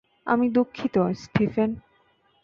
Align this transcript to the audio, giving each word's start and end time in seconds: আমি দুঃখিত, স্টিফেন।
আমি 0.27 0.45
দুঃখিত, 0.49 0.95
স্টিফেন। 1.15 1.71